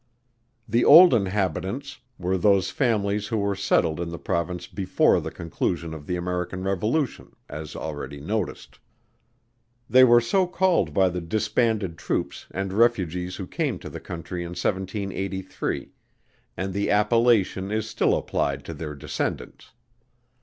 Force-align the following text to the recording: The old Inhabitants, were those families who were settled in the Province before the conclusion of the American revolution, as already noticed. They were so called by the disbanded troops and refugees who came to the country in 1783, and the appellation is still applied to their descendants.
The 0.67 0.83
old 0.83 1.13
Inhabitants, 1.13 1.99
were 2.17 2.35
those 2.35 2.71
families 2.71 3.27
who 3.27 3.37
were 3.37 3.55
settled 3.55 3.99
in 3.99 4.09
the 4.09 4.17
Province 4.17 4.65
before 4.65 5.21
the 5.21 5.29
conclusion 5.29 5.93
of 5.93 6.07
the 6.07 6.15
American 6.15 6.63
revolution, 6.63 7.35
as 7.47 7.75
already 7.75 8.19
noticed. 8.19 8.79
They 9.87 10.03
were 10.03 10.19
so 10.19 10.47
called 10.47 10.91
by 10.91 11.09
the 11.09 11.21
disbanded 11.21 11.99
troops 11.99 12.47
and 12.49 12.73
refugees 12.73 13.35
who 13.35 13.45
came 13.45 13.77
to 13.77 13.89
the 13.91 13.99
country 13.99 14.41
in 14.41 14.53
1783, 14.53 15.91
and 16.57 16.73
the 16.73 16.89
appellation 16.89 17.69
is 17.71 17.87
still 17.87 18.17
applied 18.17 18.65
to 18.65 18.73
their 18.73 18.95
descendants. 18.95 19.69